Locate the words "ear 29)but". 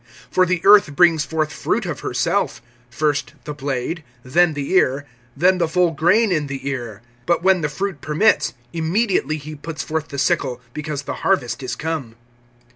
6.67-7.41